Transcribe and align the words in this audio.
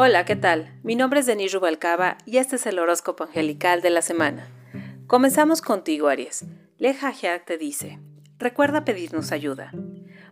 Hola, 0.00 0.24
¿qué 0.24 0.36
tal? 0.36 0.78
Mi 0.84 0.94
nombre 0.94 1.18
es 1.18 1.26
Denis 1.26 1.52
Rubalcaba 1.52 2.18
y 2.24 2.36
este 2.36 2.54
es 2.54 2.66
el 2.66 2.78
horóscopo 2.78 3.24
angelical 3.24 3.82
de 3.82 3.90
la 3.90 4.00
semana. 4.00 4.46
Comenzamos 5.08 5.60
contigo, 5.60 6.06
Aries. 6.06 6.44
Leja 6.78 7.12
te 7.44 7.58
dice, 7.58 7.98
recuerda 8.38 8.84
pedirnos 8.84 9.32
ayuda. 9.32 9.72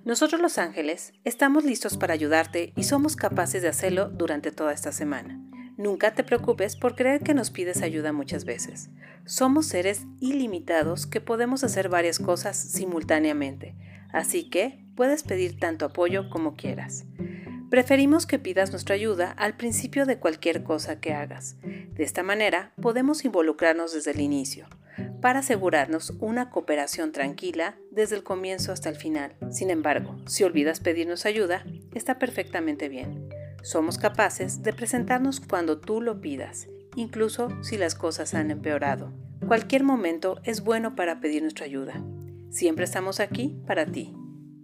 Nosotros 0.04 0.40
los 0.40 0.58
ángeles 0.58 1.14
estamos 1.24 1.64
listos 1.64 1.96
para 1.96 2.14
ayudarte 2.14 2.72
y 2.76 2.84
somos 2.84 3.16
capaces 3.16 3.60
de 3.60 3.66
hacerlo 3.66 4.08
durante 4.08 4.52
toda 4.52 4.72
esta 4.72 4.92
semana. 4.92 5.40
Nunca 5.76 6.14
te 6.14 6.22
preocupes 6.22 6.76
por 6.76 6.94
creer 6.94 7.22
que 7.24 7.34
nos 7.34 7.50
pides 7.50 7.82
ayuda 7.82 8.12
muchas 8.12 8.44
veces. 8.44 8.90
Somos 9.24 9.66
seres 9.66 10.02
ilimitados 10.20 11.08
que 11.08 11.20
podemos 11.20 11.64
hacer 11.64 11.88
varias 11.88 12.20
cosas 12.20 12.56
simultáneamente, 12.56 13.74
así 14.12 14.48
que 14.48 14.86
puedes 14.94 15.24
pedir 15.24 15.58
tanto 15.58 15.86
apoyo 15.86 16.30
como 16.30 16.54
quieras. 16.54 17.04
Preferimos 17.70 18.26
que 18.26 18.38
pidas 18.38 18.70
nuestra 18.70 18.94
ayuda 18.94 19.32
al 19.32 19.56
principio 19.56 20.06
de 20.06 20.18
cualquier 20.18 20.62
cosa 20.62 21.00
que 21.00 21.12
hagas. 21.12 21.56
De 21.62 22.04
esta 22.04 22.22
manera 22.22 22.72
podemos 22.80 23.24
involucrarnos 23.24 23.92
desde 23.92 24.12
el 24.12 24.20
inicio, 24.20 24.68
para 25.20 25.40
asegurarnos 25.40 26.10
una 26.20 26.50
cooperación 26.50 27.10
tranquila 27.10 27.76
desde 27.90 28.14
el 28.16 28.22
comienzo 28.22 28.70
hasta 28.70 28.88
el 28.88 28.96
final. 28.96 29.34
Sin 29.50 29.70
embargo, 29.70 30.16
si 30.26 30.44
olvidas 30.44 30.78
pedirnos 30.78 31.26
ayuda, 31.26 31.64
está 31.92 32.20
perfectamente 32.20 32.88
bien. 32.88 33.28
Somos 33.62 33.98
capaces 33.98 34.62
de 34.62 34.72
presentarnos 34.72 35.40
cuando 35.40 35.80
tú 35.80 36.00
lo 36.00 36.20
pidas, 36.20 36.68
incluso 36.94 37.48
si 37.64 37.76
las 37.76 37.96
cosas 37.96 38.34
han 38.34 38.52
empeorado. 38.52 39.12
Cualquier 39.44 39.82
momento 39.82 40.40
es 40.44 40.60
bueno 40.60 40.94
para 40.94 41.18
pedir 41.20 41.42
nuestra 41.42 41.66
ayuda. 41.66 42.00
Siempre 42.50 42.84
estamos 42.84 43.18
aquí 43.18 43.60
para 43.66 43.86
ti. 43.86 44.14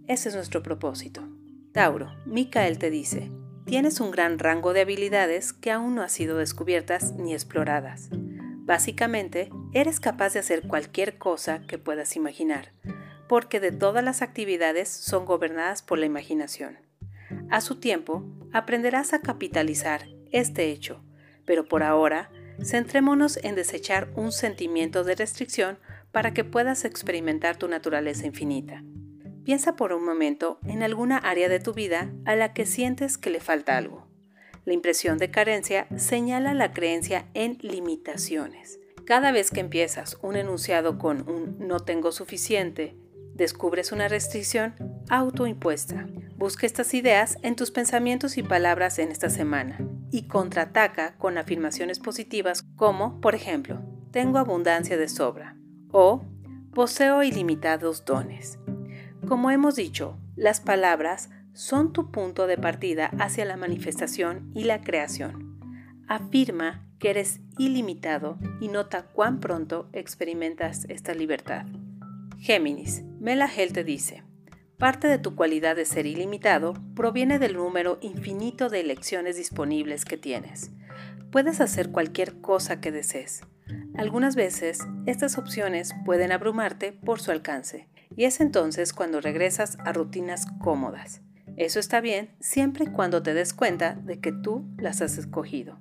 Ese 0.07 0.29
es 0.29 0.35
nuestro 0.35 0.63
propósito. 0.63 1.27
Tauro, 1.73 2.13
Micael 2.27 2.77
te 2.77 2.91
dice, 2.91 3.31
tienes 3.65 3.99
un 3.99 4.11
gran 4.11 4.37
rango 4.37 4.73
de 4.73 4.81
habilidades 4.81 5.53
que 5.53 5.71
aún 5.71 5.95
no 5.95 6.03
han 6.03 6.09
sido 6.11 6.37
descubiertas 6.37 7.13
ni 7.13 7.33
exploradas. 7.33 8.09
Básicamente, 8.11 9.49
eres 9.73 9.99
capaz 9.99 10.33
de 10.33 10.39
hacer 10.39 10.67
cualquier 10.67 11.17
cosa 11.17 11.63
que 11.65 11.79
puedas 11.79 12.15
imaginar, 12.15 12.73
porque 13.27 13.59
de 13.59 13.71
todas 13.71 14.03
las 14.03 14.21
actividades 14.21 14.87
son 14.87 15.25
gobernadas 15.25 15.81
por 15.81 15.97
la 15.97 16.05
imaginación. 16.05 16.77
A 17.49 17.59
su 17.59 17.79
tiempo, 17.79 18.23
aprenderás 18.51 19.13
a 19.13 19.21
capitalizar 19.21 20.05
este 20.31 20.69
hecho, 20.69 21.03
pero 21.43 21.67
por 21.67 21.81
ahora, 21.81 22.29
centrémonos 22.63 23.37
en 23.37 23.55
desechar 23.55 24.11
un 24.15 24.31
sentimiento 24.31 25.03
de 25.03 25.15
restricción 25.15 25.79
para 26.11 26.35
que 26.35 26.43
puedas 26.43 26.85
experimentar 26.85 27.57
tu 27.57 27.67
naturaleza 27.67 28.27
infinita. 28.27 28.83
Piensa 29.43 29.75
por 29.75 29.91
un 29.91 30.05
momento 30.05 30.59
en 30.65 30.83
alguna 30.83 31.17
área 31.17 31.49
de 31.49 31.59
tu 31.59 31.73
vida 31.73 32.13
a 32.25 32.35
la 32.35 32.53
que 32.53 32.65
sientes 32.65 33.17
que 33.17 33.29
le 33.29 33.39
falta 33.39 33.77
algo. 33.77 34.07
La 34.65 34.73
impresión 34.73 35.17
de 35.17 35.29
carencia 35.29 35.87
señala 35.97 36.53
la 36.53 36.71
creencia 36.71 37.25
en 37.33 37.57
limitaciones. 37.61 38.79
Cada 39.05 39.33
vez 39.33 39.51
que 39.51 39.59
empiezas 39.59 40.17
un 40.21 40.37
enunciado 40.37 40.97
con 40.97 41.29
un 41.29 41.57
no 41.59 41.81
tengo 41.81 42.13
suficiente, 42.13 42.95
descubres 43.33 43.91
una 43.91 44.07
restricción 44.07 44.75
autoimpuesta. 45.09 46.07
Busca 46.37 46.65
estas 46.65 46.93
ideas 46.93 47.37
en 47.41 47.57
tus 47.57 47.71
pensamientos 47.71 48.37
y 48.37 48.43
palabras 48.43 48.99
en 48.99 49.11
esta 49.11 49.29
semana 49.29 49.77
y 50.11 50.27
contraataca 50.27 51.15
con 51.17 51.37
afirmaciones 51.37 51.99
positivas 51.99 52.63
como, 52.77 53.19
por 53.19 53.35
ejemplo, 53.35 53.81
tengo 54.11 54.37
abundancia 54.37 54.95
de 54.95 55.09
sobra 55.09 55.57
o 55.91 56.23
poseo 56.73 57.23
ilimitados 57.23 58.05
dones. 58.05 58.59
Como 59.27 59.51
hemos 59.51 59.75
dicho, 59.75 60.17
las 60.35 60.59
palabras 60.59 61.29
son 61.53 61.93
tu 61.93 62.11
punto 62.11 62.45
de 62.45 62.57
partida 62.57 63.11
hacia 63.19 63.45
la 63.45 63.55
manifestación 63.55 64.51
y 64.53 64.65
la 64.65 64.81
creación. 64.81 65.59
Afirma 66.07 66.85
que 66.99 67.11
eres 67.11 67.39
ilimitado 67.57 68.37
y 68.59 68.67
nota 68.67 69.03
cuán 69.03 69.39
pronto 69.39 69.89
experimentas 69.93 70.85
esta 70.89 71.13
libertad. 71.13 71.65
Géminis, 72.39 73.03
Melahel 73.21 73.71
te 73.71 73.85
dice, 73.85 74.23
parte 74.77 75.07
de 75.07 75.19
tu 75.19 75.35
cualidad 75.35 75.77
de 75.77 75.85
ser 75.85 76.05
ilimitado 76.05 76.73
proviene 76.93 77.39
del 77.39 77.55
número 77.55 77.99
infinito 78.01 78.67
de 78.69 78.81
elecciones 78.81 79.37
disponibles 79.37 80.03
que 80.03 80.17
tienes. 80.17 80.71
Puedes 81.31 81.61
hacer 81.61 81.91
cualquier 81.91 82.41
cosa 82.41 82.81
que 82.81 82.91
desees. 82.91 83.41
Algunas 83.95 84.35
veces, 84.35 84.79
estas 85.05 85.37
opciones 85.37 85.95
pueden 86.05 86.33
abrumarte 86.33 86.91
por 86.91 87.21
su 87.21 87.31
alcance, 87.31 87.87
y 88.15 88.25
es 88.25 88.39
entonces 88.39 88.93
cuando 88.93 89.21
regresas 89.21 89.77
a 89.85 89.93
rutinas 89.93 90.45
cómodas. 90.59 91.21
Eso 91.55 91.79
está 91.79 92.01
bien 92.01 92.31
siempre 92.39 92.85
y 92.85 92.87
cuando 92.87 93.21
te 93.21 93.33
des 93.33 93.53
cuenta 93.53 93.95
de 93.95 94.19
que 94.19 94.31
tú 94.31 94.65
las 94.77 95.01
has 95.01 95.17
escogido. 95.17 95.79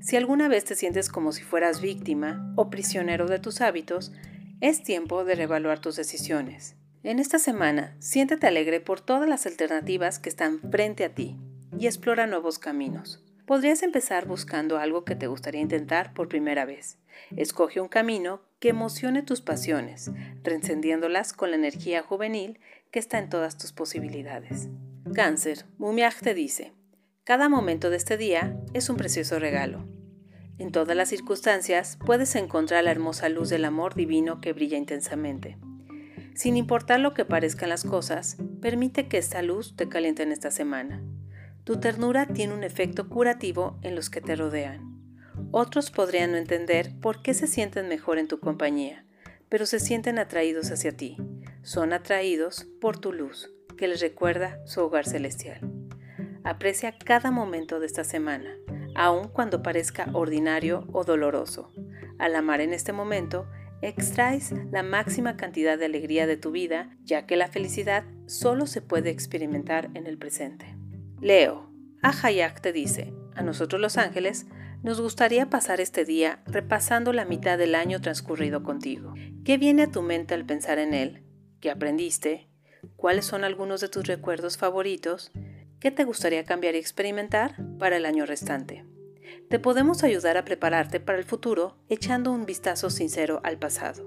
Si 0.00 0.16
alguna 0.16 0.48
vez 0.48 0.64
te 0.64 0.74
sientes 0.74 1.08
como 1.08 1.32
si 1.32 1.42
fueras 1.42 1.80
víctima 1.80 2.52
o 2.56 2.68
prisionero 2.68 3.26
de 3.26 3.38
tus 3.38 3.60
hábitos, 3.60 4.12
es 4.60 4.82
tiempo 4.82 5.24
de 5.24 5.34
reevaluar 5.34 5.78
tus 5.78 5.96
decisiones. 5.96 6.76
En 7.02 7.18
esta 7.18 7.38
semana, 7.38 7.96
siéntete 7.98 8.46
alegre 8.46 8.80
por 8.80 9.00
todas 9.00 9.28
las 9.28 9.46
alternativas 9.46 10.18
que 10.18 10.30
están 10.30 10.60
frente 10.70 11.04
a 11.04 11.14
ti 11.14 11.36
y 11.78 11.86
explora 11.86 12.26
nuevos 12.26 12.58
caminos. 12.58 13.22
Podrías 13.46 13.82
empezar 13.82 14.26
buscando 14.26 14.78
algo 14.78 15.04
que 15.04 15.16
te 15.16 15.26
gustaría 15.26 15.60
intentar 15.60 16.14
por 16.14 16.28
primera 16.28 16.64
vez. 16.64 16.98
Escoge 17.36 17.80
un 17.80 17.88
camino 17.88 18.40
que 18.64 18.70
emocione 18.70 19.22
tus 19.22 19.42
pasiones, 19.42 20.10
reencendiéndolas 20.42 21.34
con 21.34 21.50
la 21.50 21.56
energía 21.56 22.00
juvenil 22.00 22.58
que 22.90 22.98
está 22.98 23.18
en 23.18 23.28
todas 23.28 23.58
tus 23.58 23.74
posibilidades. 23.74 24.70
Cáncer, 25.14 25.66
Mumiaj 25.76 26.20
te 26.22 26.32
dice, 26.32 26.72
cada 27.24 27.50
momento 27.50 27.90
de 27.90 27.98
este 27.98 28.16
día 28.16 28.58
es 28.72 28.88
un 28.88 28.96
precioso 28.96 29.38
regalo. 29.38 29.86
En 30.56 30.72
todas 30.72 30.96
las 30.96 31.10
circunstancias 31.10 31.98
puedes 32.06 32.34
encontrar 32.36 32.84
la 32.84 32.90
hermosa 32.90 33.28
luz 33.28 33.50
del 33.50 33.66
amor 33.66 33.94
divino 33.94 34.40
que 34.40 34.54
brilla 34.54 34.78
intensamente. 34.78 35.58
Sin 36.34 36.56
importar 36.56 37.00
lo 37.00 37.12
que 37.12 37.26
parezcan 37.26 37.68
las 37.68 37.84
cosas, 37.84 38.38
permite 38.62 39.08
que 39.08 39.18
esta 39.18 39.42
luz 39.42 39.76
te 39.76 39.90
caliente 39.90 40.22
en 40.22 40.32
esta 40.32 40.50
semana. 40.50 41.02
Tu 41.64 41.80
ternura 41.80 42.24
tiene 42.28 42.54
un 42.54 42.64
efecto 42.64 43.10
curativo 43.10 43.78
en 43.82 43.94
los 43.94 44.08
que 44.08 44.22
te 44.22 44.34
rodean. 44.34 44.93
Otros 45.56 45.92
podrían 45.92 46.32
no 46.32 46.36
entender 46.36 46.90
por 47.00 47.22
qué 47.22 47.32
se 47.32 47.46
sienten 47.46 47.86
mejor 47.86 48.18
en 48.18 48.26
tu 48.26 48.40
compañía, 48.40 49.04
pero 49.48 49.66
se 49.66 49.78
sienten 49.78 50.18
atraídos 50.18 50.72
hacia 50.72 50.96
ti. 50.96 51.16
Son 51.62 51.92
atraídos 51.92 52.66
por 52.80 52.98
tu 52.98 53.12
luz, 53.12 53.52
que 53.78 53.86
les 53.86 54.00
recuerda 54.00 54.58
su 54.66 54.80
hogar 54.80 55.06
celestial. 55.06 55.60
Aprecia 56.42 56.98
cada 56.98 57.30
momento 57.30 57.78
de 57.78 57.86
esta 57.86 58.02
semana, 58.02 58.56
aun 58.96 59.28
cuando 59.28 59.62
parezca 59.62 60.08
ordinario 60.12 60.88
o 60.92 61.04
doloroso. 61.04 61.70
Al 62.18 62.34
amar 62.34 62.60
en 62.60 62.72
este 62.72 62.92
momento, 62.92 63.46
extraes 63.80 64.52
la 64.72 64.82
máxima 64.82 65.36
cantidad 65.36 65.78
de 65.78 65.84
alegría 65.84 66.26
de 66.26 66.36
tu 66.36 66.50
vida, 66.50 66.96
ya 67.04 67.26
que 67.26 67.36
la 67.36 67.46
felicidad 67.46 68.02
solo 68.26 68.66
se 68.66 68.82
puede 68.82 69.10
experimentar 69.10 69.88
en 69.94 70.08
el 70.08 70.18
presente. 70.18 70.74
Leo, 71.20 71.70
Ahayak 72.02 72.60
te 72.60 72.72
dice, 72.72 73.14
a 73.36 73.42
nosotros 73.42 73.80
los 73.80 73.98
ángeles, 73.98 74.46
nos 74.84 75.00
gustaría 75.00 75.48
pasar 75.48 75.80
este 75.80 76.04
día 76.04 76.42
repasando 76.44 77.14
la 77.14 77.24
mitad 77.24 77.56
del 77.56 77.74
año 77.74 78.02
transcurrido 78.02 78.62
contigo. 78.62 79.14
¿Qué 79.42 79.56
viene 79.56 79.84
a 79.84 79.90
tu 79.90 80.02
mente 80.02 80.34
al 80.34 80.44
pensar 80.44 80.78
en 80.78 80.92
él? 80.92 81.24
¿Qué 81.60 81.70
aprendiste? 81.70 82.50
¿Cuáles 82.94 83.24
son 83.24 83.44
algunos 83.44 83.80
de 83.80 83.88
tus 83.88 84.06
recuerdos 84.06 84.58
favoritos? 84.58 85.32
¿Qué 85.80 85.90
te 85.90 86.04
gustaría 86.04 86.44
cambiar 86.44 86.74
y 86.74 86.78
experimentar 86.78 87.56
para 87.78 87.96
el 87.96 88.04
año 88.04 88.26
restante? 88.26 88.84
Te 89.48 89.58
podemos 89.58 90.04
ayudar 90.04 90.36
a 90.36 90.44
prepararte 90.44 91.00
para 91.00 91.16
el 91.16 91.24
futuro 91.24 91.78
echando 91.88 92.30
un 92.30 92.44
vistazo 92.44 92.90
sincero 92.90 93.40
al 93.42 93.58
pasado. 93.58 94.06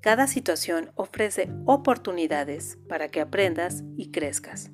Cada 0.00 0.26
situación 0.28 0.92
ofrece 0.94 1.50
oportunidades 1.66 2.78
para 2.88 3.10
que 3.10 3.20
aprendas 3.20 3.84
y 3.98 4.10
crezcas. 4.10 4.70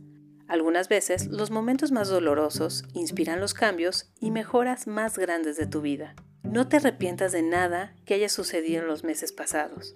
Algunas 0.51 0.89
veces 0.89 1.29
los 1.29 1.53
momentos 1.53 1.93
más 1.93 2.09
dolorosos 2.09 2.83
inspiran 2.93 3.39
los 3.39 3.55
cambios 3.55 4.11
y 4.19 4.33
mejoras 4.33 4.89
más 4.89 5.17
grandes 5.17 5.57
de 5.57 5.69
tu 5.69 5.81
vida. 5.81 6.17
No 6.43 6.67
te 6.67 6.79
arrepientas 6.79 7.31
de 7.31 7.43
nada 7.43 7.95
que 8.05 8.15
haya 8.15 8.29
sucedido 8.29 8.83
en 8.83 8.89
los 8.89 9.05
meses 9.05 9.31
pasados. 9.31 9.95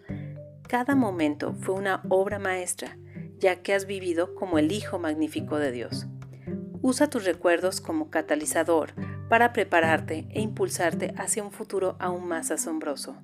Cada 0.69 0.95
momento 0.95 1.55
fue 1.55 1.75
una 1.75 2.05
obra 2.09 2.39
maestra, 2.39 2.97
ya 3.41 3.63
que 3.63 3.75
has 3.75 3.87
vivido 3.87 4.37
como 4.37 4.61
el 4.61 4.71
Hijo 4.71 5.01
magnífico 5.01 5.59
de 5.59 5.73
Dios. 5.73 6.07
Usa 6.83 7.11
tus 7.11 7.25
recuerdos 7.25 7.81
como 7.81 8.09
catalizador 8.09 8.93
para 9.29 9.53
prepararte 9.53 10.29
e 10.31 10.41
impulsarte 10.41 11.15
hacia 11.17 11.43
un 11.43 11.51
futuro 11.51 11.97
aún 11.99 12.29
más 12.29 12.53
asombroso. 12.53 13.17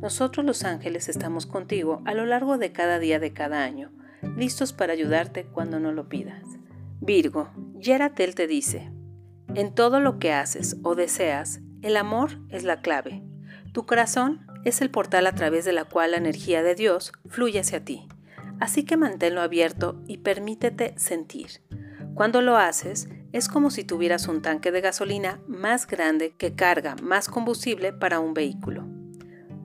Nosotros 0.00 0.46
los 0.46 0.64
ángeles 0.64 1.10
estamos 1.10 1.44
contigo 1.44 2.00
a 2.06 2.14
lo 2.14 2.24
largo 2.24 2.56
de 2.56 2.72
cada 2.72 2.98
día 2.98 3.18
de 3.18 3.34
cada 3.34 3.62
año, 3.62 3.92
listos 4.38 4.72
para 4.72 4.94
ayudarte 4.94 5.44
cuando 5.44 5.80
no 5.80 5.92
lo 5.92 6.08
pidas. 6.08 6.57
Virgo, 7.00 7.50
Yeratel 7.78 8.34
te 8.34 8.46
dice, 8.46 8.90
en 9.54 9.74
todo 9.74 10.00
lo 10.00 10.18
que 10.18 10.32
haces 10.32 10.76
o 10.82 10.94
deseas, 10.94 11.60
el 11.82 11.96
amor 11.96 12.40
es 12.48 12.64
la 12.64 12.80
clave. 12.80 13.22
Tu 13.72 13.86
corazón 13.86 14.46
es 14.64 14.80
el 14.80 14.90
portal 14.90 15.26
a 15.26 15.34
través 15.34 15.64
de 15.64 15.72
la 15.72 15.84
cual 15.84 16.10
la 16.10 16.16
energía 16.16 16.62
de 16.62 16.74
Dios 16.74 17.12
fluye 17.26 17.60
hacia 17.60 17.84
ti. 17.84 18.08
Así 18.60 18.84
que 18.84 18.96
manténlo 18.96 19.40
abierto 19.40 20.02
y 20.06 20.18
permítete 20.18 20.94
sentir. 20.98 21.62
Cuando 22.14 22.42
lo 22.42 22.56
haces, 22.56 23.08
es 23.32 23.48
como 23.48 23.70
si 23.70 23.84
tuvieras 23.84 24.26
un 24.26 24.42
tanque 24.42 24.72
de 24.72 24.80
gasolina 24.80 25.40
más 25.46 25.86
grande 25.86 26.34
que 26.36 26.54
carga 26.54 26.96
más 27.02 27.28
combustible 27.28 27.92
para 27.92 28.20
un 28.20 28.34
vehículo. 28.34 28.82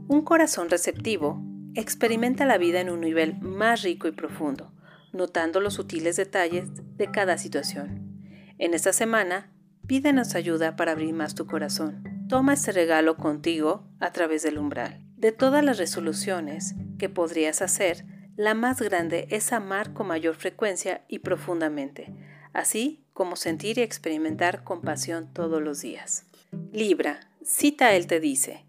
Un 0.08 0.22
corazón 0.24 0.70
receptivo 0.70 1.42
experimenta 1.74 2.46
la 2.46 2.58
vida 2.58 2.82
en 2.82 2.90
un 2.90 3.02
nivel 3.02 3.40
más 3.42 3.82
rico 3.82 4.08
y 4.08 4.12
profundo, 4.12 4.73
notando 5.14 5.62
los 5.62 5.76
sutiles 5.76 6.16
detalles 6.16 6.70
de 6.98 7.12
cada 7.12 7.38
situación. 7.38 8.22
En 8.58 8.74
esta 8.74 8.94
semana, 8.94 9.52
pídenos 9.88 10.36
ayuda 10.36 10.76
para 10.76 10.92
abrir 10.92 11.14
más 11.14 11.36
tu 11.36 11.46
corazón. 11.46 12.04
Toma 12.28 12.54
este 12.54 12.72
regalo 12.72 13.16
contigo 13.16 13.88
a 14.00 14.12
través 14.12 14.44
del 14.44 14.58
umbral. 14.58 15.04
De 15.16 15.32
todas 15.32 15.64
las 15.64 15.78
resoluciones 15.78 16.76
que 16.98 17.10
podrías 17.10 17.62
hacer, 17.62 18.06
la 18.36 18.56
más 18.56 18.82
grande 18.82 19.28
es 19.30 19.54
amar 19.54 19.94
con 19.94 20.08
mayor 20.08 20.36
frecuencia 20.36 21.04
y 21.08 21.20
profundamente, 21.20 22.14
así 22.52 23.06
como 23.14 23.36
sentir 23.36 23.78
y 23.78 23.82
experimentar 23.82 24.64
compasión 24.64 25.32
todos 25.32 25.62
los 25.62 25.82
días. 25.82 26.26
Libra, 26.72 27.20
cita 27.44 27.94
él 27.94 28.08
te 28.08 28.20
dice, 28.20 28.66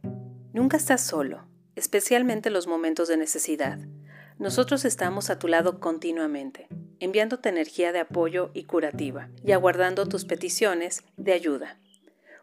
nunca 0.53 0.77
estás 0.77 1.01
solo, 1.01 1.47
especialmente 1.77 2.51
en 2.51 2.53
los 2.53 2.67
momentos 2.67 3.09
de 3.09 3.17
necesidad. 3.17 3.79
Nosotros 4.39 4.85
estamos 4.85 5.31
a 5.31 5.39
tu 5.39 5.47
lado 5.47 5.79
continuamente, 5.79 6.67
enviándote 6.99 7.49
energía 7.49 7.93
de 7.93 8.01
apoyo 8.01 8.51
y 8.53 8.65
curativa, 8.65 9.29
y 9.45 9.53
aguardando 9.53 10.07
tus 10.07 10.25
peticiones 10.25 11.05
de 11.17 11.35
ayuda. 11.35 11.79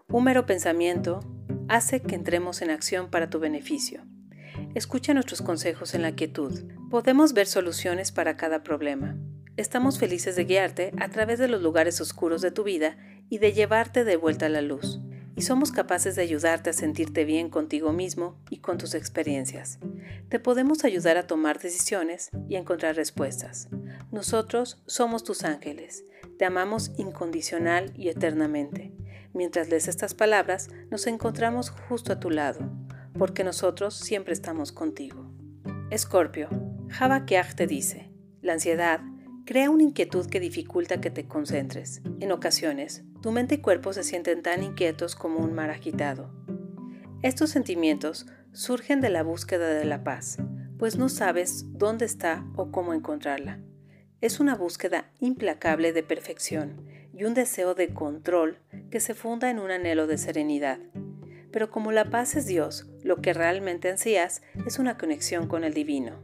Un 0.07 0.23
mero 0.23 0.45
pensamiento 0.45 1.19
hace 1.67 2.01
que 2.01 2.15
entremos 2.15 2.61
en 2.61 2.69
acción 2.69 3.09
para 3.09 3.29
tu 3.29 3.39
beneficio. 3.39 4.05
Escucha 4.73 5.13
nuestros 5.13 5.41
consejos 5.41 5.93
en 5.93 6.01
la 6.01 6.13
quietud. 6.13 6.63
Podemos 6.89 7.33
ver 7.33 7.45
soluciones 7.45 8.13
para 8.13 8.37
cada 8.37 8.63
problema. 8.63 9.17
Estamos 9.57 9.99
felices 9.99 10.37
de 10.37 10.45
guiarte 10.45 10.93
a 10.97 11.09
través 11.09 11.39
de 11.39 11.49
los 11.49 11.61
lugares 11.61 11.99
oscuros 11.99 12.41
de 12.41 12.51
tu 12.51 12.63
vida 12.63 12.97
y 13.29 13.39
de 13.39 13.51
llevarte 13.51 14.05
de 14.05 14.15
vuelta 14.15 14.45
a 14.45 14.49
la 14.49 14.61
luz. 14.61 15.01
Y 15.41 15.43
somos 15.43 15.71
capaces 15.71 16.15
de 16.15 16.21
ayudarte 16.21 16.69
a 16.69 16.73
sentirte 16.73 17.25
bien 17.25 17.49
contigo 17.49 17.93
mismo 17.93 18.37
y 18.51 18.57
con 18.57 18.77
tus 18.77 18.93
experiencias. 18.93 19.79
Te 20.29 20.39
podemos 20.39 20.85
ayudar 20.85 21.17
a 21.17 21.25
tomar 21.25 21.59
decisiones 21.59 22.29
y 22.47 22.57
encontrar 22.57 22.95
respuestas. 22.95 23.67
Nosotros 24.11 24.83
somos 24.85 25.23
tus 25.23 25.43
ángeles. 25.43 26.05
Te 26.37 26.45
amamos 26.45 26.91
incondicional 26.95 27.91
y 27.95 28.09
eternamente. 28.09 28.93
Mientras 29.33 29.67
lees 29.67 29.87
estas 29.87 30.13
palabras, 30.13 30.69
nos 30.91 31.07
encontramos 31.07 31.71
justo 31.71 32.13
a 32.13 32.19
tu 32.19 32.29
lado, 32.29 32.59
porque 33.17 33.43
nosotros 33.43 33.95
siempre 33.95 34.33
estamos 34.33 34.71
contigo. 34.71 35.25
Escorpio, 35.89 36.49
Habakkuk 36.99 37.55
te 37.55 37.65
dice, 37.65 38.11
la 38.43 38.53
ansiedad 38.53 39.01
crea 39.47 39.71
una 39.71 39.81
inquietud 39.81 40.27
que 40.27 40.39
dificulta 40.39 41.01
que 41.01 41.09
te 41.09 41.27
concentres. 41.27 42.03
En 42.19 42.31
ocasiones, 42.31 43.05
tu 43.21 43.31
mente 43.31 43.55
y 43.55 43.57
cuerpo 43.59 43.93
se 43.93 44.03
sienten 44.03 44.41
tan 44.41 44.63
inquietos 44.63 45.15
como 45.15 45.39
un 45.39 45.53
mar 45.53 45.69
agitado. 45.69 46.31
Estos 47.21 47.51
sentimientos 47.51 48.25
surgen 48.51 48.99
de 48.99 49.09
la 49.09 49.23
búsqueda 49.23 49.69
de 49.69 49.85
la 49.85 50.03
paz, 50.03 50.37
pues 50.79 50.97
no 50.97 51.07
sabes 51.07 51.65
dónde 51.73 52.05
está 52.05 52.43
o 52.55 52.71
cómo 52.71 52.93
encontrarla. 52.93 53.59
Es 54.21 54.39
una 54.39 54.55
búsqueda 54.55 55.11
implacable 55.19 55.93
de 55.93 56.03
perfección 56.03 56.85
y 57.13 57.25
un 57.25 57.33
deseo 57.35 57.75
de 57.75 57.93
control 57.93 58.57
que 58.89 58.99
se 58.99 59.13
funda 59.13 59.49
en 59.49 59.59
un 59.59 59.69
anhelo 59.69 60.07
de 60.07 60.17
serenidad. 60.17 60.79
Pero 61.51 61.69
como 61.69 61.91
la 61.91 62.05
paz 62.05 62.35
es 62.35 62.47
Dios, 62.47 62.87
lo 63.03 63.21
que 63.21 63.33
realmente 63.33 63.89
ansías 63.89 64.41
es 64.65 64.79
una 64.79 64.97
conexión 64.97 65.47
con 65.47 65.63
el 65.63 65.73
divino. 65.73 66.23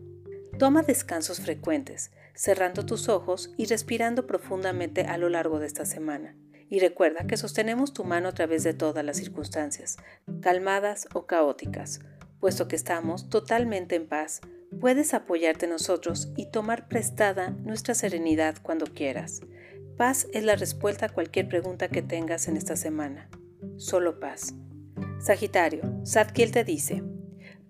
Toma 0.57 0.81
descansos 0.81 1.39
frecuentes, 1.41 2.11
cerrando 2.33 2.85
tus 2.85 3.09
ojos 3.09 3.53
y 3.57 3.65
respirando 3.65 4.25
profundamente 4.25 5.01
a 5.01 5.17
lo 5.17 5.29
largo 5.29 5.59
de 5.59 5.67
esta 5.67 5.85
semana. 5.85 6.35
Y 6.69 6.79
recuerda 6.79 7.27
que 7.27 7.37
sostenemos 7.37 7.93
tu 7.93 8.03
mano 8.03 8.29
a 8.29 8.33
través 8.33 8.63
de 8.63 8.73
todas 8.73 9.03
las 9.05 9.17
circunstancias, 9.17 9.97
calmadas 10.41 11.07
o 11.13 11.25
caóticas. 11.25 12.01
Puesto 12.39 12.67
que 12.67 12.75
estamos 12.75 13.29
totalmente 13.29 13.95
en 13.95 14.07
paz, 14.07 14.41
puedes 14.79 15.13
apoyarte 15.13 15.67
nosotros 15.67 16.31
y 16.35 16.51
tomar 16.51 16.87
prestada 16.87 17.51
nuestra 17.51 17.93
serenidad 17.93 18.55
cuando 18.61 18.85
quieras. 18.85 19.41
Paz 19.97 20.27
es 20.33 20.43
la 20.43 20.55
respuesta 20.55 21.07
a 21.07 21.09
cualquier 21.09 21.47
pregunta 21.47 21.87
que 21.87 22.01
tengas 22.01 22.47
en 22.47 22.57
esta 22.57 22.75
semana. 22.75 23.29
Solo 23.77 24.19
paz. 24.19 24.53
Sagitario, 25.19 25.81
Sadkiel 26.03 26.51
te 26.51 26.63
dice, 26.63 27.03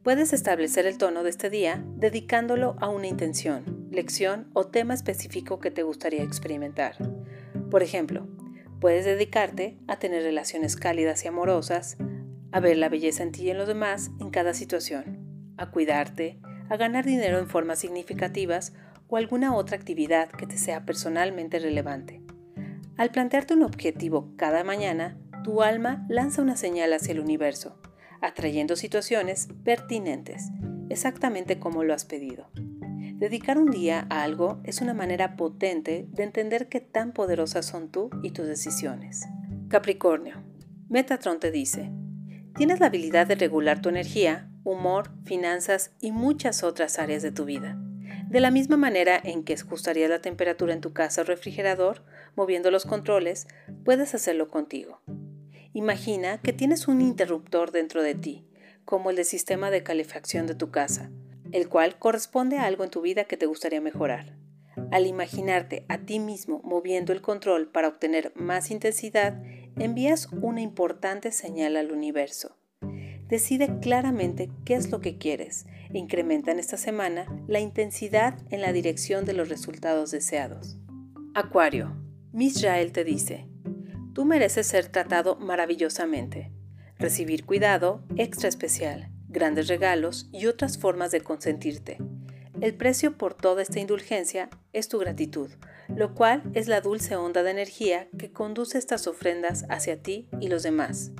puedes 0.03 0.33
establecer 0.33 0.85
el 0.85 0.97
tono 0.97 1.23
de 1.23 1.29
este 1.29 1.49
día 1.49 1.85
dedicándolo 1.95 2.75
a 2.79 2.89
una 2.89 3.07
intención, 3.07 3.87
lección 3.91 4.49
o 4.53 4.67
tema 4.67 4.93
específico 4.93 5.59
que 5.59 5.71
te 5.71 5.83
gustaría 5.83 6.23
experimentar. 6.23 6.95
Por 7.69 7.83
ejemplo, 7.83 8.27
puedes 8.79 9.05
dedicarte 9.05 9.77
a 9.87 9.97
tener 9.97 10.23
relaciones 10.23 10.75
cálidas 10.75 11.23
y 11.25 11.27
amorosas, 11.27 11.97
a 12.51 12.59
ver 12.59 12.77
la 12.77 12.89
belleza 12.89 13.23
en 13.23 13.31
ti 13.31 13.43
y 13.43 13.49
en 13.49 13.57
los 13.57 13.67
demás 13.67 14.11
en 14.19 14.29
cada 14.29 14.53
situación, 14.53 15.53
a 15.57 15.71
cuidarte, 15.71 16.39
a 16.69 16.77
ganar 16.77 17.05
dinero 17.05 17.39
en 17.39 17.47
formas 17.47 17.79
significativas 17.79 18.73
o 19.07 19.17
alguna 19.17 19.55
otra 19.55 19.77
actividad 19.77 20.29
que 20.29 20.47
te 20.47 20.57
sea 20.57 20.85
personalmente 20.85 21.59
relevante. 21.59 22.21
Al 22.97 23.11
plantearte 23.11 23.53
un 23.53 23.63
objetivo 23.63 24.33
cada 24.37 24.63
mañana, 24.63 25.17
tu 25.43 25.61
alma 25.61 26.05
lanza 26.09 26.41
una 26.41 26.57
señal 26.57 26.93
hacia 26.93 27.13
el 27.13 27.19
universo, 27.19 27.79
atrayendo 28.21 28.75
situaciones 28.75 29.49
pertinentes, 29.63 30.49
exactamente 30.89 31.59
como 31.59 31.83
lo 31.83 31.93
has 31.93 32.05
pedido. 32.05 32.49
Dedicar 33.17 33.57
un 33.57 33.71
día 33.71 34.05
a 34.11 34.21
algo 34.21 34.61
es 34.63 34.79
una 34.79 34.93
manera 34.93 35.37
potente 35.37 36.05
de 36.11 36.21
entender 36.21 36.69
qué 36.69 36.81
tan 36.81 37.13
poderosas 37.13 37.65
son 37.65 37.89
tú 37.89 38.11
y 38.21 38.29
tus 38.29 38.45
decisiones. 38.45 39.25
Capricornio, 39.69 40.43
Metatron 40.87 41.39
te 41.39 41.49
dice, 41.49 41.91
tienes 42.55 42.79
la 42.79 42.85
habilidad 42.85 43.25
de 43.25 43.33
regular 43.33 43.81
tu 43.81 43.89
energía, 43.89 44.51
humor, 44.63 45.09
finanzas 45.25 45.93
y 45.99 46.11
muchas 46.11 46.61
otras 46.63 46.99
áreas 46.99 47.23
de 47.23 47.31
tu 47.31 47.45
vida. 47.45 47.75
De 48.29 48.39
la 48.39 48.51
misma 48.51 48.77
manera 48.77 49.19
en 49.23 49.43
que 49.43 49.55
ajustarías 49.55 50.11
la 50.11 50.21
temperatura 50.21 50.73
en 50.75 50.81
tu 50.81 50.93
casa 50.93 51.21
o 51.21 51.23
refrigerador, 51.23 52.03
moviendo 52.35 52.69
los 52.69 52.85
controles, 52.85 53.47
puedes 53.83 54.13
hacerlo 54.13 54.51
contigo. 54.51 55.01
Imagina 55.73 56.39
que 56.39 56.53
tienes 56.53 56.87
un 56.87 57.01
interruptor 57.01 57.71
dentro 57.71 58.03
de 58.03 58.13
ti, 58.13 58.45
como 58.85 59.09
el 59.09 59.15
del 59.15 59.25
sistema 59.25 59.71
de 59.71 59.81
calefacción 59.81 60.45
de 60.45 60.53
tu 60.53 60.69
casa, 60.69 61.09
el 61.51 61.69
cual 61.69 61.97
corresponde 61.97 62.57
a 62.57 62.65
algo 62.65 62.83
en 62.83 62.89
tu 62.89 63.01
vida 63.01 63.25
que 63.25 63.37
te 63.37 63.45
gustaría 63.45 63.81
mejorar. 63.81 64.37
Al 64.91 65.07
imaginarte 65.07 65.85
a 65.89 65.99
ti 65.99 66.19
mismo 66.19 66.61
moviendo 66.63 67.11
el 67.11 67.21
control 67.21 67.67
para 67.69 67.87
obtener 67.87 68.31
más 68.35 68.71
intensidad, 68.71 69.41
envías 69.77 70.27
una 70.31 70.61
importante 70.61 71.31
señal 71.31 71.75
al 71.75 71.91
universo. 71.91 72.57
Decide 73.27 73.79
claramente 73.81 74.49
qué 74.63 74.75
es 74.75 74.89
lo 74.89 75.01
que 75.01 75.17
quieres 75.17 75.65
e 75.93 75.97
incrementa 75.97 76.51
en 76.51 76.59
esta 76.59 76.77
semana 76.77 77.25
la 77.47 77.59
intensidad 77.59 78.39
en 78.49 78.61
la 78.61 78.71
dirección 78.71 79.25
de 79.25 79.33
los 79.33 79.49
resultados 79.49 80.11
deseados. 80.11 80.77
Acuario, 81.33 81.95
Misrael 82.31 82.91
te 82.93 83.03
dice, 83.03 83.47
tú 84.13 84.23
mereces 84.23 84.67
ser 84.67 84.87
tratado 84.87 85.37
maravillosamente, 85.37 86.51
recibir 86.97 87.45
cuidado 87.45 88.03
extra 88.15 88.47
especial, 88.47 89.11
grandes 89.29 89.67
regalos 89.67 90.29
y 90.31 90.47
otras 90.47 90.77
formas 90.77 91.11
de 91.11 91.21
consentirte. 91.21 91.97
El 92.59 92.73
precio 92.73 93.17
por 93.17 93.35
toda 93.35 93.61
esta 93.61 93.79
indulgencia 93.79 94.49
es 94.73 94.87
tu 94.87 94.97
gratitud, 94.97 95.51
lo 95.89 96.15
cual 96.15 96.43
es 96.53 96.67
la 96.67 96.81
dulce 96.81 97.15
onda 97.15 97.43
de 97.43 97.51
energía 97.51 98.07
que 98.17 98.31
conduce 98.31 98.77
estas 98.77 99.05
ofrendas 99.07 99.65
hacia 99.69 100.01
ti 100.01 100.27
y 100.39 100.47
los 100.47 100.63
demás. 100.63 101.11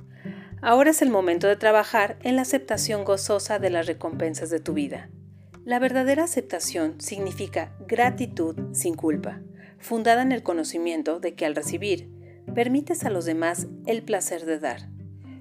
Ahora 0.62 0.90
es 0.90 1.04
el 1.04 1.12
momento 1.12 1.48
de 1.48 1.56
trabajar 1.56 2.18
en 2.24 2.36
la 2.36 2.42
aceptación 2.42 3.04
gozosa 3.04 3.60
de 3.60 3.70
las 3.70 3.86
recompensas 3.86 4.50
de 4.50 4.60
tu 4.60 4.74
vida. 4.74 5.10
La 5.64 5.78
verdadera 5.80 6.24
aceptación 6.24 7.00
significa 7.00 7.76
gratitud 7.88 8.56
sin 8.74 8.96
culpa, 8.96 9.42
fundada 9.78 10.24
en 10.24 10.32
el 10.32 10.42
conocimiento 10.42 11.20
de 11.20 11.36
que 11.36 11.46
al 11.46 11.56
recibir, 11.56 12.10
permites 12.56 13.04
a 13.06 13.10
los 13.10 13.26
demás 13.26 13.68
el 13.86 14.02
placer 14.02 14.46
de 14.46 14.60
dar. 14.60 14.90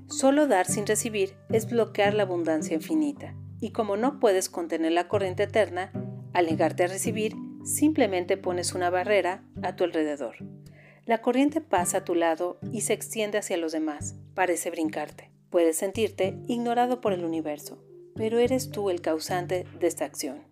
Solo 0.09 0.47
dar 0.47 0.67
sin 0.67 0.87
recibir 0.87 1.37
es 1.51 1.69
bloquear 1.69 2.15
la 2.15 2.23
abundancia 2.23 2.75
infinita, 2.75 3.35
y 3.61 3.71
como 3.73 3.97
no 3.97 4.21
puedes 4.21 4.49
contener 4.49 4.93
la 4.93 5.09
corriente 5.09 5.43
eterna, 5.43 5.91
al 6.33 6.47
negarte 6.47 6.85
a 6.85 6.89
recibir, 6.89 7.35
simplemente 7.65 8.37
pones 8.37 8.75
una 8.75 8.89
barrera 8.91 9.43
a 9.63 9.75
tu 9.75 9.85
alrededor. 9.85 10.37
La 11.07 11.23
corriente 11.23 11.61
pasa 11.61 11.99
a 11.99 12.05
tu 12.05 12.15
lado 12.15 12.59
y 12.73 12.83
se 12.83 12.93
extiende 12.93 13.39
hacia 13.39 13.57
los 13.57 13.73
demás. 13.73 14.17
Parece 14.35 14.71
brincarte. 14.71 15.31
Puedes 15.51 15.77
sentirte 15.79 16.39
ignorado 16.47 17.01
por 17.01 17.13
el 17.13 17.25
universo, 17.25 17.83
pero 18.15 18.39
eres 18.39 18.71
tú 18.71 18.91
el 18.91 19.01
causante 19.01 19.67
de 19.79 19.87
esta 19.87 20.05
acción. 20.05 20.43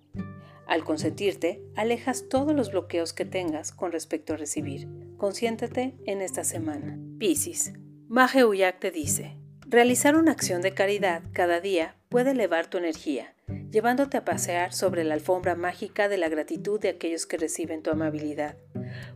Al 0.66 0.82
consentirte, 0.84 1.62
alejas 1.76 2.28
todos 2.28 2.54
los 2.54 2.70
bloqueos 2.72 3.12
que 3.12 3.24
tengas 3.24 3.72
con 3.72 3.92
respecto 3.92 4.32
a 4.32 4.36
recibir. 4.36 4.88
Consiéntete 5.16 5.96
en 6.06 6.22
esta 6.22 6.42
semana. 6.42 6.98
Piscis. 7.18 7.72
Maje 8.08 8.44
Uyak 8.44 8.80
te 8.80 8.90
dice, 8.90 9.36
realizar 9.66 10.16
una 10.16 10.32
acción 10.32 10.62
de 10.62 10.72
caridad 10.72 11.22
cada 11.32 11.60
día 11.60 11.96
puede 12.08 12.32
elevar 12.32 12.66
tu 12.66 12.78
energía, 12.78 13.34
llevándote 13.70 14.16
a 14.16 14.24
pasear 14.24 14.72
sobre 14.72 15.04
la 15.04 15.14
alfombra 15.14 15.54
mágica 15.54 16.08
de 16.08 16.18
la 16.18 16.28
gratitud 16.28 16.80
de 16.80 16.90
aquellos 16.90 17.26
que 17.26 17.36
reciben 17.36 17.82
tu 17.82 17.90
amabilidad. 17.90 18.56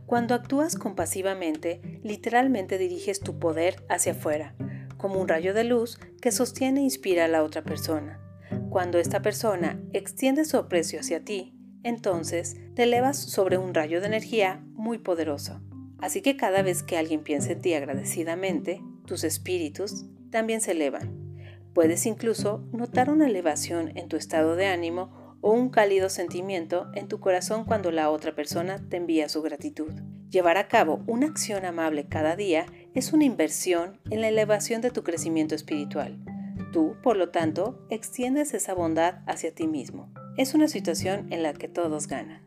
Cuando 0.05 0.35
actúas 0.35 0.75
compasivamente, 0.75 1.81
literalmente 2.03 2.77
diriges 2.77 3.19
tu 3.19 3.39
poder 3.39 3.83
hacia 3.89 4.13
afuera, 4.13 4.55
como 4.97 5.19
un 5.19 5.27
rayo 5.27 5.53
de 5.53 5.63
luz 5.63 5.97
que 6.21 6.31
sostiene 6.31 6.81
e 6.81 6.83
inspira 6.83 7.25
a 7.25 7.29
la 7.29 7.43
otra 7.43 7.63
persona. 7.63 8.19
Cuando 8.69 8.99
esta 8.99 9.21
persona 9.21 9.81
extiende 9.93 10.45
su 10.45 10.57
aprecio 10.57 10.99
hacia 10.99 11.23
ti, 11.23 11.55
entonces 11.83 12.57
te 12.75 12.83
elevas 12.83 13.17
sobre 13.17 13.57
un 13.57 13.73
rayo 13.73 14.01
de 14.01 14.07
energía 14.07 14.61
muy 14.73 14.97
poderoso. 14.97 15.61
Así 15.99 16.21
que 16.21 16.37
cada 16.37 16.61
vez 16.61 16.83
que 16.83 16.97
alguien 16.97 17.23
piense 17.23 17.53
en 17.53 17.61
ti 17.61 17.73
agradecidamente, 17.73 18.81
tus 19.05 19.23
espíritus 19.23 20.05
también 20.29 20.61
se 20.61 20.71
elevan. 20.71 21.29
Puedes 21.73 22.05
incluso 22.05 22.63
notar 22.71 23.09
una 23.09 23.27
elevación 23.27 23.95
en 23.95 24.07
tu 24.07 24.17
estado 24.17 24.55
de 24.55 24.67
ánimo 24.67 25.37
o 25.41 25.51
un 25.53 25.69
cálido 25.69 26.09
sentimiento 26.09 26.87
en 26.93 27.07
tu 27.07 27.19
corazón 27.19 27.63
cuando 27.63 27.91
la 27.91 28.09
otra 28.09 28.35
persona 28.35 28.79
te 28.89 28.97
envía 28.97 29.29
su 29.29 29.41
gratitud. 29.41 29.91
Llevar 30.29 30.57
a 30.57 30.67
cabo 30.67 31.01
una 31.07 31.27
acción 31.27 31.65
amable 31.65 32.07
cada 32.07 32.35
día 32.35 32.65
es 32.93 33.13
una 33.13 33.23
inversión 33.23 33.99
en 34.09 34.21
la 34.21 34.27
elevación 34.27 34.81
de 34.81 34.91
tu 34.91 35.03
crecimiento 35.03 35.55
espiritual. 35.55 36.19
Tú, 36.71 36.97
por 37.01 37.17
lo 37.17 37.29
tanto, 37.29 37.85
extiendes 37.89 38.53
esa 38.53 38.73
bondad 38.73 39.19
hacia 39.25 39.53
ti 39.53 39.67
mismo. 39.67 40.11
Es 40.37 40.53
una 40.53 40.67
situación 40.67 41.31
en 41.31 41.41
la 41.41 41.53
que 41.53 41.67
todos 41.67 42.07
ganan. 42.07 42.43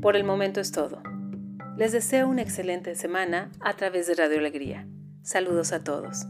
Por 0.00 0.16
el 0.16 0.24
momento 0.24 0.60
es 0.60 0.72
todo. 0.72 1.02
Les 1.76 1.92
deseo 1.92 2.28
una 2.28 2.42
excelente 2.42 2.94
semana 2.94 3.52
a 3.60 3.74
través 3.76 4.06
de 4.06 4.14
Radio 4.14 4.38
Alegría. 4.38 4.88
Saludos 5.22 5.72
a 5.72 5.84
todos. 5.84 6.26